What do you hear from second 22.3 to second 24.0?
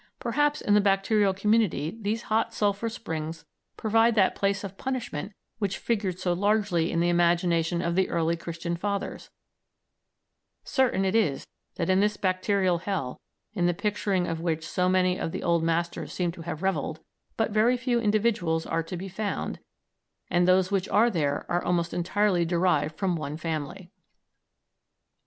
derived from one family.